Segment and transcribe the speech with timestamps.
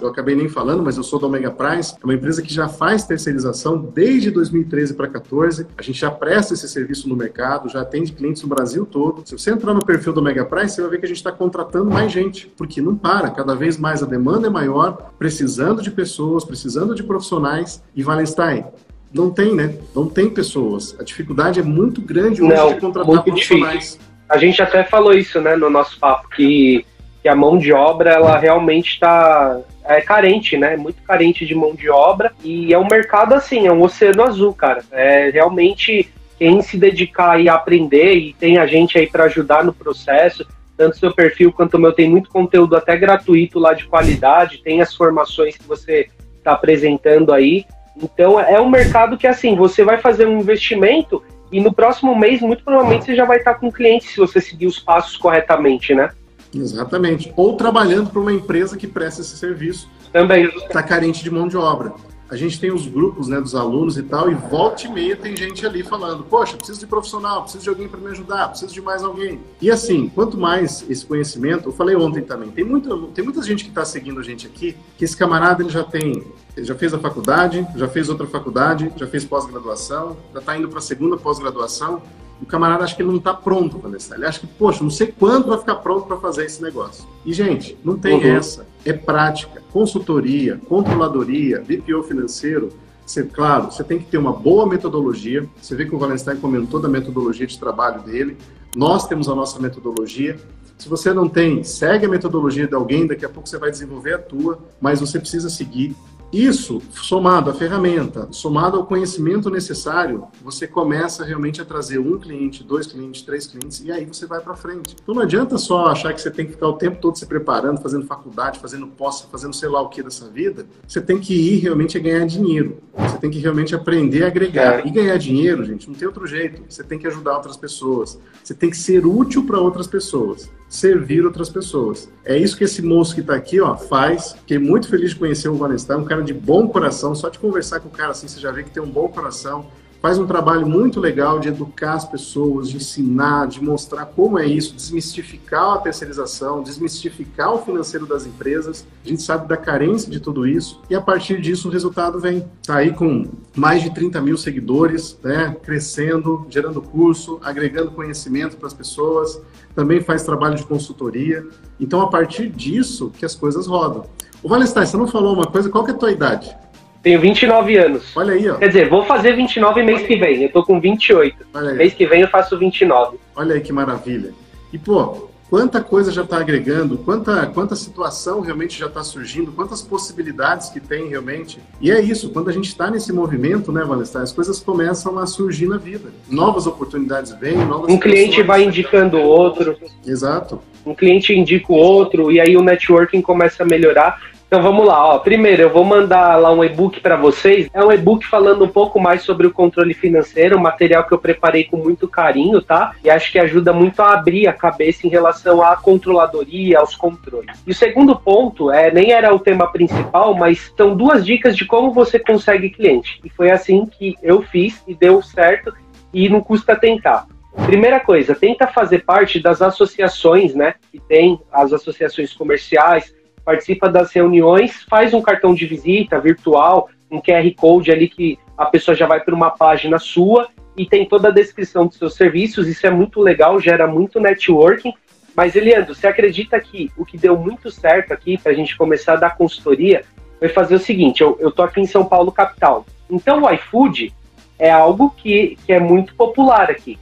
[0.00, 2.68] eu acabei nem falando, mas eu sou da Omega Price, é uma empresa que já
[2.68, 5.66] faz terceirização desde 2013 para 2014.
[5.76, 9.22] A gente já presta esse serviço no mercado, já atende clientes no Brasil todo.
[9.26, 11.32] Se você entrar no perfil do Omega Price, você vai ver que a gente está
[11.32, 15.90] contratando mais gente, porque não para, cada vez mais a demanda é maior, precisando de
[15.90, 17.82] pessoas, precisando de profissionais.
[17.94, 18.64] E Wallenstein,
[19.12, 19.74] não tem, né?
[19.94, 20.96] Não tem pessoas.
[20.98, 23.78] A dificuldade é muito grande hoje não, de contratar profissionais.
[23.78, 24.00] Difícil.
[24.28, 26.84] A gente até falou isso, né, no nosso papo, que,
[27.22, 30.76] que a mão de obra, ela realmente está é carente, né?
[30.76, 32.32] Muito carente de mão de obra.
[32.44, 34.82] E é um mercado assim, é um oceano azul, cara.
[34.92, 39.72] É realmente quem se dedicar e aprender, e tem a gente aí para ajudar no
[39.72, 44.62] processo, tanto seu perfil quanto o meu tem muito conteúdo até gratuito lá de qualidade,
[44.62, 47.64] tem as formações que você está apresentando aí.
[48.00, 52.40] Então é um mercado que assim, você vai fazer um investimento e no próximo mês,
[52.40, 55.94] muito provavelmente, você já vai estar com o cliente se você seguir os passos corretamente,
[55.94, 56.10] né?
[56.54, 57.32] Exatamente.
[57.36, 59.88] Ou trabalhando para uma empresa que presta esse serviço.
[60.12, 60.46] Também.
[60.46, 61.92] Está carente de mão de obra.
[62.30, 65.34] A gente tem os grupos né, dos alunos e tal, e volta e meia tem
[65.34, 68.82] gente ali falando: Poxa, preciso de profissional, preciso de alguém para me ajudar, preciso de
[68.82, 69.40] mais alguém.
[69.62, 73.64] E assim, quanto mais esse conhecimento, eu falei ontem também, tem, muita, tem muita gente
[73.64, 76.22] que está seguindo a gente aqui, que esse camarada ele já tem,
[76.54, 80.68] ele já fez a faculdade, já fez outra faculdade, já fez pós-graduação, já está indo
[80.68, 82.02] para a segunda pós-graduação,
[82.40, 84.14] o camarada acha que ele não está pronto para isso.
[84.14, 87.04] Ele acha que, poxa, não sei quando vai ficar pronto para fazer esse negócio.
[87.24, 88.36] E, gente, não tem uhum.
[88.36, 88.66] essa.
[88.84, 89.62] É prática.
[89.72, 92.70] Consultoria, controladoria, BPO financeiro.
[93.04, 95.48] Você, claro, você tem que ter uma boa metodologia.
[95.60, 98.36] Você vê que o Valenstein comentou da metodologia de trabalho dele.
[98.76, 100.38] Nós temos a nossa metodologia.
[100.78, 104.14] Se você não tem, segue a metodologia de alguém, daqui a pouco você vai desenvolver
[104.14, 105.96] a tua, mas você precisa seguir.
[106.32, 112.62] Isso, somado à ferramenta, somado ao conhecimento necessário, você começa realmente a trazer um cliente,
[112.62, 114.94] dois clientes, três clientes, e aí você vai para frente.
[115.02, 117.80] Então não adianta só achar que você tem que ficar o tempo todo se preparando,
[117.80, 120.66] fazendo faculdade, fazendo pós, fazendo sei lá o que dessa vida.
[120.86, 122.76] Você tem que ir realmente a ganhar dinheiro.
[122.98, 124.86] Você tem que realmente aprender a agregar.
[124.86, 126.62] E ganhar dinheiro, gente, não tem outro jeito.
[126.68, 128.18] Você tem que ajudar outras pessoas.
[128.44, 132.10] Você tem que ser útil para outras pessoas servir outras pessoas.
[132.24, 134.32] É isso que esse moço que está aqui, ó, faz.
[134.32, 137.14] Fiquei muito feliz de conhecer o Vanessa, um cara de bom coração.
[137.14, 139.66] Só de conversar com o cara assim, você já vê que tem um bom coração
[140.00, 144.46] faz um trabalho muito legal de educar as pessoas, de ensinar, de mostrar como é
[144.46, 148.86] isso, desmistificar a terceirização, desmistificar o financeiro das empresas.
[149.04, 152.46] A gente sabe da carência de tudo isso e a partir disso o resultado vem.
[152.60, 153.26] Está aí com
[153.56, 159.40] mais de 30 mil seguidores, né, crescendo, gerando curso, agregando conhecimento para as pessoas,
[159.74, 161.44] também faz trabalho de consultoria.
[161.80, 164.04] Então, a partir disso que as coisas rodam.
[164.42, 166.56] O Valestar, você não falou uma coisa, qual que é a tua idade?
[167.02, 168.16] Tenho 29 anos.
[168.16, 168.54] Olha aí, ó.
[168.56, 170.42] Quer dizer, vou fazer 29 mês que vem.
[170.42, 171.46] Eu tô com 28.
[171.54, 171.76] Olha aí.
[171.76, 173.18] Mês que vem eu faço 29.
[173.36, 174.32] Olha aí que maravilha.
[174.72, 179.80] E, pô, quanta coisa já está agregando, quanta, quanta situação realmente já está surgindo, quantas
[179.80, 181.58] possibilidades que tem realmente.
[181.80, 185.26] E é isso, quando a gente está nesse movimento, né, Vanessa, as coisas começam a
[185.26, 186.10] surgir na vida.
[186.28, 189.76] Novas oportunidades vêm, novas Um cliente vai indicando outro.
[190.06, 190.60] Exato.
[190.84, 194.20] Um cliente indica o outro, e aí o networking começa a melhorar.
[194.48, 195.18] Então vamos lá, ó.
[195.18, 197.68] Primeiro eu vou mandar lá um e-book para vocês.
[197.70, 201.18] É um e-book falando um pouco mais sobre o controle financeiro, um material que eu
[201.18, 202.94] preparei com muito carinho, tá?
[203.04, 207.62] E acho que ajuda muito a abrir a cabeça em relação à controladoria, aos controles.
[207.66, 211.66] E o segundo ponto, é, nem era o tema principal, mas são duas dicas de
[211.66, 213.20] como você consegue cliente.
[213.22, 215.74] E foi assim que eu fiz e deu certo
[216.10, 217.26] e não custa tentar.
[217.66, 220.74] Primeira coisa, tenta fazer parte das associações, né?
[220.90, 223.12] Que tem as associações comerciais,
[223.48, 228.66] participa das reuniões, faz um cartão de visita virtual, um QR Code ali que a
[228.66, 232.68] pessoa já vai para uma página sua e tem toda a descrição dos seus serviços.
[232.68, 234.92] Isso é muito legal, gera muito networking.
[235.34, 239.14] Mas, Eliandro, você acredita que o que deu muito certo aqui para a gente começar
[239.14, 240.04] a dar consultoria
[240.38, 242.84] foi fazer o seguinte: eu, tô aqui em São Paulo, capital.
[243.08, 244.12] Então, o iFood
[244.58, 246.98] é algo que, que é muito popular aqui.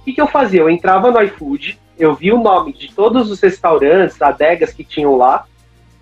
[0.00, 0.60] O que, que eu fazia?
[0.60, 5.16] Eu entrava no iFood, eu via o nome de todos os restaurantes, adegas que tinham
[5.16, 5.44] lá,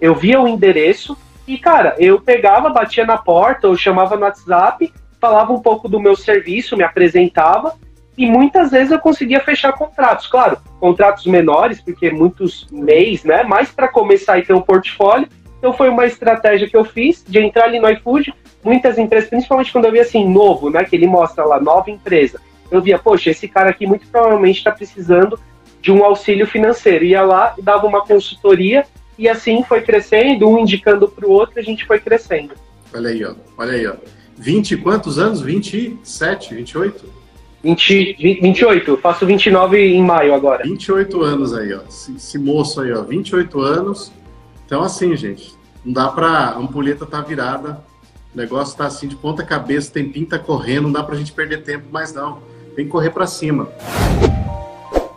[0.00, 1.16] eu via o endereço
[1.46, 6.00] e, cara, eu pegava, batia na porta, ou chamava no WhatsApp, falava um pouco do
[6.00, 7.74] meu serviço, me apresentava
[8.16, 10.26] e muitas vezes eu conseguia fechar contratos.
[10.26, 13.42] Claro, contratos menores, porque muitos mês, né?
[13.42, 15.28] Mas para começar e ter um portfólio.
[15.58, 18.34] Então foi uma estratégia que eu fiz de entrar ali no iFood.
[18.64, 20.84] Muitas empresas, principalmente quando eu via assim, novo, né?
[20.84, 22.40] Que ele mostra lá, nova empresa.
[22.70, 25.38] Eu via, poxa, esse cara aqui muito provavelmente está precisando
[25.80, 27.04] de um auxílio financeiro.
[27.04, 28.84] Ia lá e dava uma consultoria
[29.18, 32.54] e assim foi crescendo, um indicando para o outro, a gente foi crescendo.
[32.94, 33.34] Olha aí, ó.
[33.56, 33.94] Olha aí, ó.
[34.36, 35.40] 20 quantos anos?
[35.40, 37.16] 27, 28?
[37.62, 40.62] 20, 28, eu faço 29 em maio agora.
[40.62, 41.80] 28 anos aí, ó.
[41.88, 43.02] Esse, esse moço aí, ó.
[43.02, 44.12] 28 anos.
[44.64, 45.54] Então, assim, gente,
[45.84, 47.80] Não dá para a ampulheta tá virada,
[48.34, 51.32] o negócio está assim de ponta cabeça, tem pinta correndo, não dá para a gente
[51.32, 52.42] perder tempo mais não.
[52.74, 53.68] Tem que correr para cima.